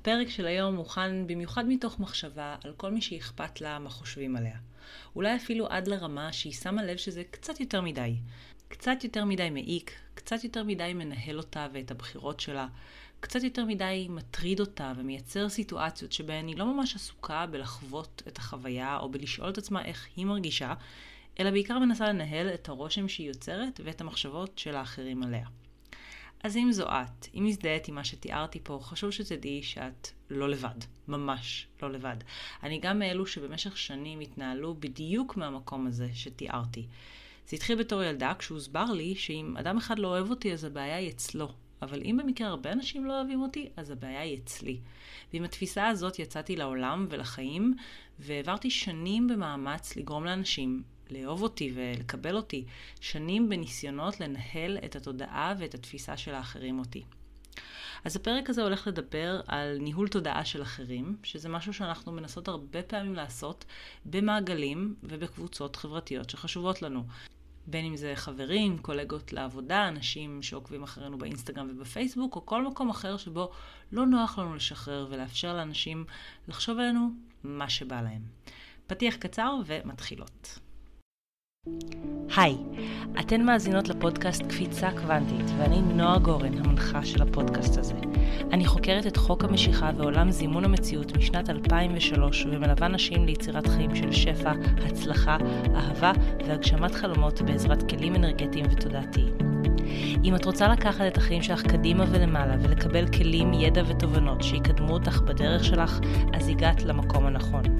[0.00, 4.56] הפרק של היום מוכן במיוחד מתוך מחשבה על כל מי שאכפת לה מה חושבים עליה.
[5.16, 8.16] אולי אפילו עד לרמה שהיא שמה לב שזה קצת יותר מדי.
[8.68, 12.68] קצת יותר מדי מעיק, קצת יותר מדי מנהל אותה ואת הבחירות שלה,
[13.20, 18.98] קצת יותר מדי מטריד אותה ומייצר סיטואציות שבהן היא לא ממש עסוקה בלחוות את החוויה
[18.98, 20.74] או בלשאול את עצמה איך היא מרגישה,
[21.40, 25.46] אלא בעיקר מנסה לנהל את הרושם שהיא יוצרת ואת המחשבות של האחרים עליה.
[26.42, 30.74] אז אם זו את, אם הזדהית עם מה שתיארתי פה, חשוב שתדעי שאת לא לבד.
[31.08, 32.16] ממש לא לבד.
[32.62, 36.86] אני גם מאלו שבמשך שנים התנהלו בדיוק מהמקום הזה שתיארתי.
[37.48, 41.10] זה התחיל בתור ילדה כשהוסבר לי שאם אדם אחד לא אוהב אותי אז הבעיה היא
[41.10, 41.52] אצלו.
[41.82, 44.80] אבל אם במקרה הרבה אנשים לא אוהבים אותי, אז הבעיה היא אצלי.
[45.32, 47.74] ועם התפיסה הזאת יצאתי לעולם ולחיים,
[48.18, 50.82] והעברתי שנים במאמץ לגרום לאנשים
[51.12, 52.64] לאהוב אותי ולקבל אותי,
[53.00, 57.04] שנים בניסיונות לנהל את התודעה ואת התפיסה של האחרים אותי.
[58.04, 62.82] אז הפרק הזה הולך לדבר על ניהול תודעה של אחרים, שזה משהו שאנחנו מנסות הרבה
[62.82, 63.64] פעמים לעשות
[64.04, 67.04] במעגלים ובקבוצות חברתיות שחשובות לנו.
[67.66, 73.16] בין אם זה חברים, קולגות לעבודה, אנשים שעוקבים אחרינו באינסטגרם ובפייסבוק, או כל מקום אחר
[73.16, 73.50] שבו
[73.92, 76.04] לא נוח לנו לשחרר ולאפשר לאנשים
[76.48, 77.08] לחשוב עלינו
[77.44, 78.22] מה שבא להם.
[78.86, 80.58] פתיח קצר ומתחילות.
[82.36, 82.56] היי,
[83.20, 87.94] אתן מאזינות לפודקאסט קפיצה קוונטית, ואני נועה גורן, המנחה של הפודקאסט הזה.
[88.52, 94.12] אני חוקרת את חוק המשיכה ועולם זימון המציאות משנת 2003, ומלווה נשים ליצירת חיים של
[94.12, 94.52] שפע,
[94.86, 95.36] הצלחה,
[95.74, 96.12] אהבה
[96.46, 99.34] והגשמת חלומות בעזרת כלים אנרגטיים ותודעתיים.
[100.24, 105.20] אם את רוצה לקחת את החיים שלך קדימה ולמעלה ולקבל כלים, ידע ותובנות שיקדמו אותך
[105.20, 106.00] בדרך שלך,
[106.32, 107.79] אז הגעת למקום הנכון.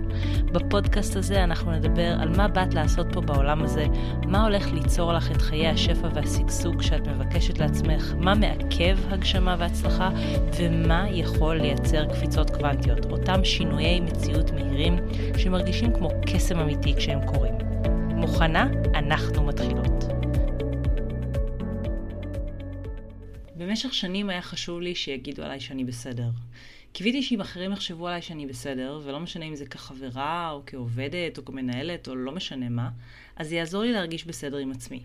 [0.53, 3.87] בפודקאסט הזה אנחנו נדבר על מה באת לעשות פה בעולם הזה,
[4.27, 10.11] מה הולך ליצור לך את חיי השפע והשגשוג שאת מבקשת לעצמך, מה מעכב הגשמה והצלחה,
[10.59, 14.97] ומה יכול לייצר קפיצות קוונטיות, אותם שינויי מציאות מהירים
[15.39, 17.55] שמרגישים כמו קסם אמיתי כשהם קורים.
[18.21, 18.69] מוכנה?
[18.95, 20.05] אנחנו מתחילות.
[23.57, 26.29] במשך שנים היה חשוב לי שיגידו עליי שאני בסדר.
[26.93, 31.45] קיוויתי שאם אחרים יחשבו עליי שאני בסדר, ולא משנה אם זה כחברה, או כעובדת, או
[31.45, 32.91] כמנהלת, או לא משנה מה,
[33.37, 35.03] אז זה יעזור לי להרגיש בסדר עם עצמי.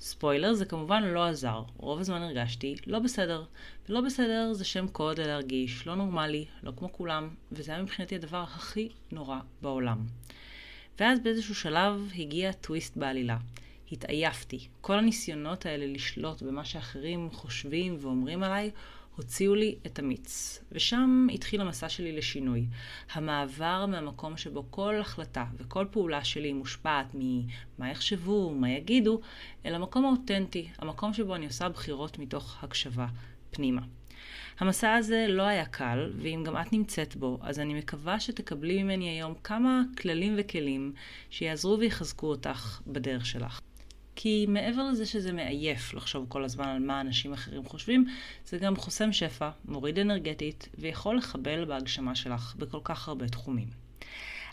[0.00, 1.62] ספוילר, זה כמובן לא עזר.
[1.76, 3.44] רוב הזמן הרגשתי לא בסדר.
[3.88, 8.42] ולא בסדר זה שם קוד ללהרגיש לא נורמלי, לא כמו כולם, וזה היה מבחינתי הדבר
[8.42, 10.06] הכי נורא בעולם.
[11.00, 13.36] ואז באיזשהו שלב הגיע טוויסט בעלילה.
[13.92, 14.68] התעייפתי.
[14.80, 18.70] כל הניסיונות האלה לשלוט במה שאחרים חושבים ואומרים עליי,
[19.16, 20.60] הוציאו לי את המיץ.
[20.72, 22.66] ושם התחיל המסע שלי לשינוי.
[23.12, 29.20] המעבר מהמקום שבו כל החלטה וכל פעולה שלי מושפעת ממה יחשבו, מה יגידו,
[29.66, 33.06] אל המקום האותנטי, המקום שבו אני עושה בחירות מתוך הקשבה
[33.50, 33.82] פנימה.
[34.58, 39.08] המסע הזה לא היה קל, ואם גם את נמצאת בו, אז אני מקווה שתקבלי ממני
[39.08, 40.92] היום כמה כללים וכלים
[41.30, 43.60] שיעזרו ויחזקו אותך בדרך שלך.
[44.16, 48.06] כי מעבר לזה שזה מעייף לחשוב כל הזמן על מה אנשים אחרים חושבים,
[48.46, 53.84] זה גם חוסם שפע, מוריד אנרגטית, ויכול לחבל בהגשמה שלך בכל כך הרבה תחומים.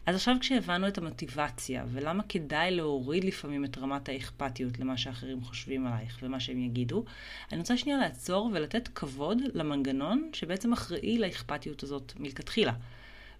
[0.05, 5.87] אז עכשיו כשהבנו את המוטיבציה, ולמה כדאי להוריד לפעמים את רמת האכפתיות למה שאחרים חושבים
[5.87, 7.05] עלייך ומה שהם יגידו,
[7.51, 12.73] אני רוצה שנייה לעצור ולתת כבוד למנגנון שבעצם אחראי לאכפתיות הזאת מלכתחילה.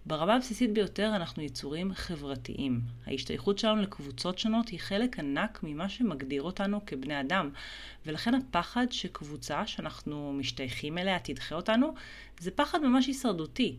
[0.06, 2.80] ברמה הבסיסית ביותר אנחנו יצורים חברתיים.
[3.06, 7.50] ההשתייכות שלנו לקבוצות שונות היא חלק ענק ממה שמגדיר אותנו כבני אדם,
[8.06, 11.94] ולכן הפחד שקבוצה שאנחנו משתייכים אליה תדחה אותנו,
[12.40, 13.76] זה פחד ממש הישרדותי.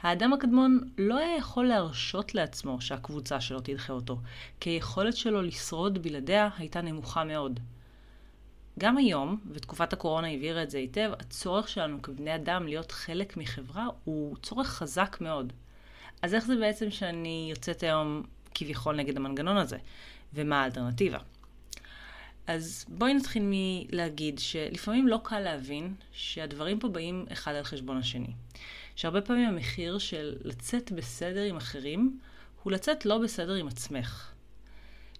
[0.00, 4.18] האדם הקדמון לא היה יכול להרשות לעצמו שהקבוצה שלו תדחה אותו,
[4.60, 7.60] כי היכולת שלו לשרוד בלעדיה הייתה נמוכה מאוד.
[8.82, 13.86] גם היום, ותקופת הקורונה הבהירה את זה היטב, הצורך שלנו כבני אדם להיות חלק מחברה
[14.04, 15.52] הוא צורך חזק מאוד.
[16.22, 18.22] אז איך זה בעצם שאני יוצאת היום
[18.54, 19.76] כביכול נגד המנגנון הזה?
[20.34, 21.18] ומה האלטרנטיבה?
[22.46, 28.32] אז בואי נתחיל מלהגיד שלפעמים לא קל להבין שהדברים פה באים אחד על חשבון השני.
[28.96, 32.18] שהרבה פעמים המחיר של לצאת בסדר עם אחרים
[32.62, 34.32] הוא לצאת לא בסדר עם עצמך.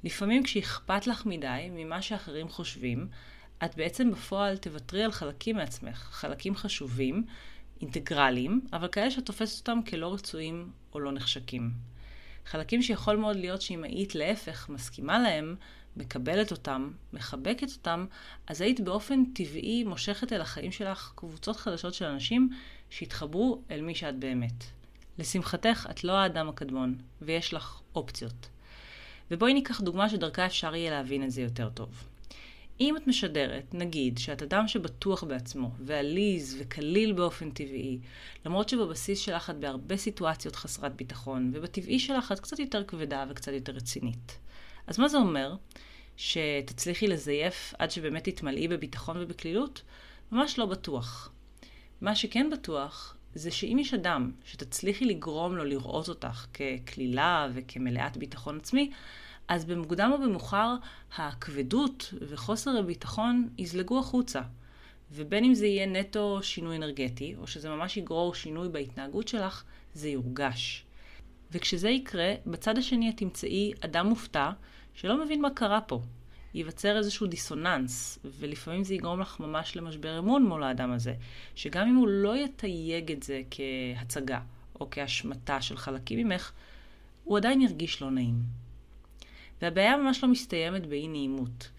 [0.05, 3.09] לפעמים כשאכפת לך מדי ממה שאחרים חושבים,
[3.65, 7.25] את בעצם בפועל תוותרי על חלקים מעצמך, חלקים חשובים,
[7.81, 11.71] אינטגרליים, אבל כאלה שאת תופסת אותם כלא רצויים או לא נחשקים.
[12.47, 15.57] חלקים שיכול מאוד להיות שאם היית להפך מסכימה להם,
[15.97, 18.07] מקבלת אותם, מחבקת אותם,
[18.47, 22.51] אז היית באופן טבעי מושכת אל החיים שלך קבוצות חדשות של אנשים
[22.91, 24.65] שהתחברו אל מי שאת באמת.
[25.19, 28.49] לשמחתך, את לא האדם הקדמון, ויש לך אופציות.
[29.31, 32.12] ובואי ניקח דוגמה שדרכה אפשר יהיה להבין את זה יותר טוב.
[32.83, 37.99] אם את משדרת, נגיד, שאת אדם שבטוח בעצמו, ועליז וקליל באופן טבעי,
[38.47, 43.53] למרות שבבסיס שלך את בהרבה סיטואציות חסרת ביטחון, ובטבעי שלך את קצת יותר כבדה וקצת
[43.53, 44.39] יותר רצינית.
[44.87, 45.55] אז מה זה אומר?
[46.17, 49.83] שתצליחי לזייף עד שבאמת תתמלאי בביטחון ובקלילות?
[50.33, 51.33] ממש לא בטוח.
[52.01, 58.57] מה שכן בטוח, זה שאם יש אדם שתצליחי לגרום לו לראות אותך כקלילה וכמלאת ביטחון
[58.57, 58.91] עצמי,
[59.49, 60.75] אז במוקדם או במאוחר
[61.17, 64.41] הכבדות וחוסר הביטחון יזלגו החוצה.
[65.13, 70.09] ובין אם זה יהיה נטו שינוי אנרגטי, או שזה ממש יגרור שינוי בהתנהגות שלך, זה
[70.09, 70.85] יורגש.
[71.53, 74.51] וכשזה יקרה, בצד השני את תמצאי אדם מופתע
[74.95, 76.01] שלא מבין מה קרה פה.
[76.55, 81.15] ייווצר איזשהו דיסוננס, ולפעמים זה יגרום לך ממש למשבר אמון מול האדם הזה,
[81.55, 84.41] שגם אם הוא לא יתייג את זה כהצגה
[84.81, 86.53] או כהשמטה של חלקים ממך,
[87.25, 88.62] הוא עדיין ירגיש לא נעים.
[89.63, 91.71] והבעיה ממש לא מסתיימת באי נעימות.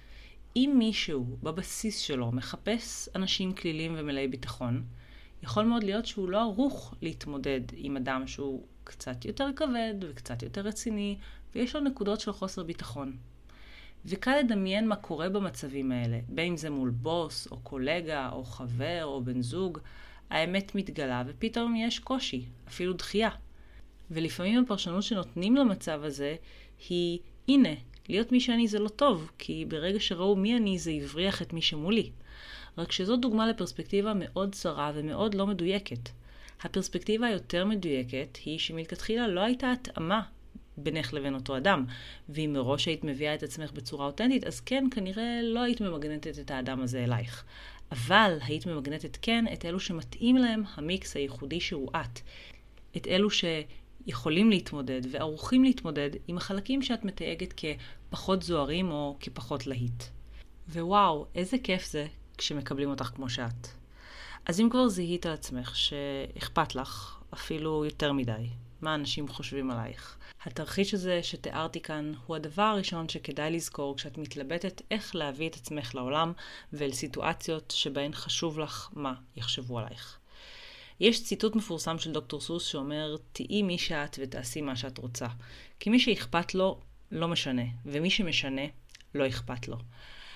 [0.55, 4.83] אם מישהו בבסיס שלו מחפש אנשים כלילים ומלאי ביטחון,
[5.43, 10.61] יכול מאוד להיות שהוא לא ערוך להתמודד עם אדם שהוא קצת יותר כבד וקצת יותר
[10.61, 11.17] רציני,
[11.55, 13.17] ויש לו נקודות של חוסר ביטחון.
[14.05, 19.01] וקל לדמיין מה קורה במצבים האלה, בין אם זה מול בוס, או קולגה, או חבר,
[19.03, 19.79] או בן זוג,
[20.29, 23.29] האמת מתגלה ופתאום יש קושי, אפילו דחייה.
[24.11, 26.35] ולפעמים הפרשנות שנותנים למצב הזה
[26.89, 27.73] היא, הנה,
[28.09, 31.61] להיות מי שאני זה לא טוב, כי ברגע שראו מי אני זה הבריח את מי
[31.61, 32.09] שמולי.
[32.77, 36.09] רק שזו דוגמה לפרספקטיבה מאוד צרה ומאוד לא מדויקת.
[36.61, 40.21] הפרספקטיבה היותר מדויקת היא שמלכתחילה לא הייתה התאמה
[40.77, 41.85] בינך לבין אותו אדם.
[42.29, 46.51] ואם מראש היית מביאה את עצמך בצורה אותנטית, אז כן, כנראה לא היית ממגנטת את
[46.51, 47.43] האדם הזה אלייך.
[47.91, 52.19] אבל היית ממגנטת כן את אלו שמתאים להם המיקס הייחודי שהוא את.
[52.97, 53.29] את אלו
[54.05, 57.53] שיכולים להתמודד וערוכים להתמודד עם החלקים שאת מתייגת
[58.09, 60.03] כפחות זוהרים או כפחות להיט.
[60.69, 62.07] ווואו, איזה כיף זה
[62.37, 63.67] כשמקבלים אותך כמו שאת.
[64.45, 68.49] אז אם כבר זיהית על עצמך שאכפת לך, אפילו יותר מדי,
[68.81, 70.17] מה אנשים חושבים עלייך.
[70.45, 75.95] התרחיש הזה שתיארתי כאן הוא הדבר הראשון שכדאי לזכור כשאת מתלבטת איך להביא את עצמך
[75.95, 76.33] לעולם
[76.73, 80.19] ואל סיטואציות שבהן חשוב לך מה יחשבו עלייך.
[81.03, 85.27] יש ציטוט מפורסם של דוקטור סוס שאומר, תהיי מי שאת ותעשי מה שאת רוצה.
[85.79, 86.79] כי מי שאכפת לו,
[87.11, 88.61] לא משנה, ומי שמשנה,
[89.15, 89.77] לא אכפת לו.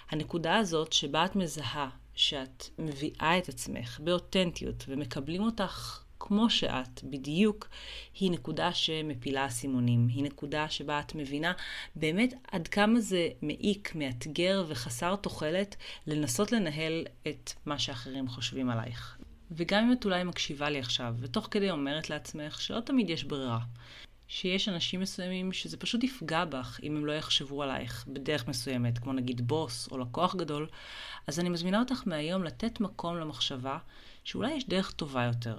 [0.10, 7.68] הנקודה הזאת שבה את מזהה שאת מביאה את עצמך באותנטיות ומקבלים אותך כמו שאת, בדיוק,
[8.20, 10.08] היא נקודה שמפילה אסימונים.
[10.08, 11.54] היא נקודה שבה את מבינה
[11.96, 15.76] באמת עד כמה זה מעיק, מאתגר וחסר תוחלת
[16.08, 19.17] לנסות לנהל את מה שאחרים חושבים עלייך.
[19.52, 23.60] וגם אם את אולי מקשיבה לי עכשיו, ותוך כדי אומרת לעצמך שלא תמיד יש ברירה,
[24.28, 29.14] שיש אנשים מסוימים שזה פשוט יפגע בך אם הם לא יחשבו עלייך בדרך מסוימת, כמו
[29.14, 30.68] נגיד בוס או לקוח גדול,
[31.28, 33.78] אז אני מזמינה אותך מהיום לתת מקום למחשבה
[34.24, 35.58] שאולי יש דרך טובה יותר.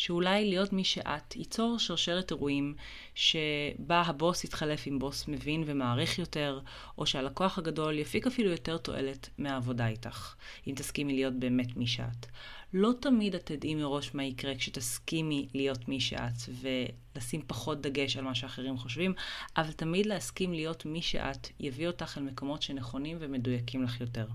[0.00, 2.74] שאולי להיות מי שאת ייצור שרשרת אירועים
[3.14, 6.60] שבה הבוס יתחלף עם בוס מבין ומעריך יותר,
[6.98, 10.34] או שהלקוח הגדול יפיק אפילו יותר תועלת מהעבודה איתך,
[10.66, 12.26] אם תסכימי להיות באמת מי שאת.
[12.72, 18.24] לא תמיד את תדעי מראש מה יקרה כשתסכימי להיות מי שאת ולשים פחות דגש על
[18.24, 19.14] מה שאחרים חושבים,
[19.56, 24.26] אבל תמיד להסכים להיות מי שאת יביא אותך אל מקומות שנכונים ומדויקים לך יותר.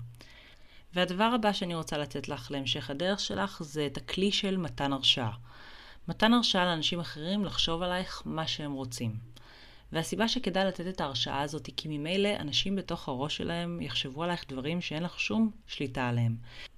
[0.96, 5.30] והדבר הבא שאני רוצה לתת לך להמשך הדרך שלך זה את הכלי של מתן הרשאה.
[6.08, 9.16] מתן הרשאה לאנשים אחרים לחשוב עלייך מה שהם רוצים.
[9.92, 14.44] והסיבה שכדאי לתת את ההרשאה הזאת היא כי ממילא אנשים בתוך הראש שלהם יחשבו עלייך
[14.48, 16.36] דברים שאין לך שום שליטה עליהם.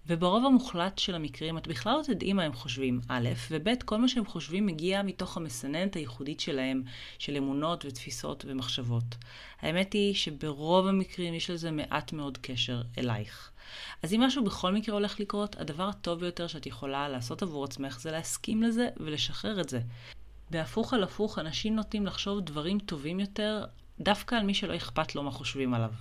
[0.08, 4.08] וברוב המוחלט של המקרים את בכלל לא תדעי מה הם חושבים, א', וב', כל מה
[4.08, 6.82] שהם חושבים מגיע מתוך המסננת הייחודית שלהם,
[7.18, 9.04] של אמונות ותפיסות ומחשבות.
[9.60, 13.50] האמת היא שברוב המקרים יש לזה מעט מאוד קשר אלייך.
[14.02, 18.00] אז אם משהו בכל מקרה הולך לקרות, הדבר הטוב ביותר שאת יכולה לעשות עבור עצמך
[18.00, 19.80] זה להסכים לזה ולשחרר את זה.
[20.50, 23.64] בהפוך על הפוך, אנשים נוטים לחשוב דברים טובים יותר
[24.00, 25.92] דווקא על מי שלא אכפת לו מה חושבים עליו.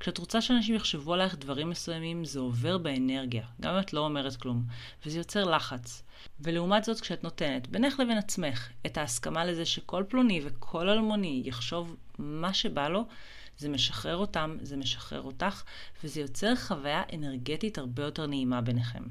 [0.00, 4.36] כשאת רוצה שאנשים יחשבו עלייך דברים מסוימים, זה עובר באנרגיה, גם אם את לא אומרת
[4.36, 4.64] כלום,
[5.06, 6.02] וזה יוצר לחץ.
[6.40, 11.96] ולעומת זאת, כשאת נותנת בינך לבין עצמך את ההסכמה לזה שכל פלוני וכל אלמוני יחשוב
[12.18, 13.04] מה שבא לו,
[13.58, 15.62] זה משחרר אותם, זה משחרר אותך,
[16.04, 19.02] וזה יוצר חוויה אנרגטית הרבה יותר נעימה ביניכם.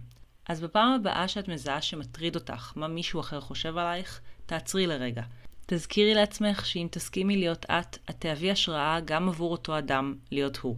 [0.50, 5.24] אז בפעם הבאה שאת מזהה שמטריד אותך מה מישהו אחר חושב עלייך, תעצרי לרגע.
[5.66, 10.76] תזכירי לעצמך שאם תסכימי להיות את, את תהווי השראה גם עבור אותו אדם להיות הוא.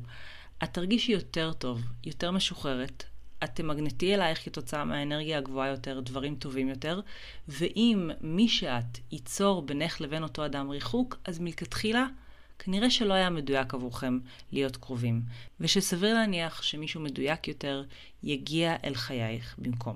[0.64, 3.04] את תרגישי יותר טוב, יותר משוחררת,
[3.44, 7.02] את תמגנטי אלייך כתוצאה מהאנרגיה הגבוהה יותר, דברים טובים יותר,
[7.48, 12.06] ואם מי שאת ייצור בינך לבין אותו אדם ריחוק, אז מלכתחילה
[12.60, 14.20] כנראה שלא היה מדויק עבורכם
[14.52, 15.22] להיות קרובים,
[15.60, 17.84] ושסביר להניח שמישהו מדויק יותר
[18.24, 19.96] יגיע אל חייך במקום.